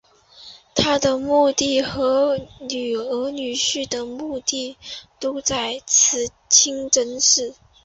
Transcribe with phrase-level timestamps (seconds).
[0.73, 2.35] 她的墓地和
[2.67, 4.75] 女儿女婿的墓地
[5.19, 7.53] 都在此清真寺。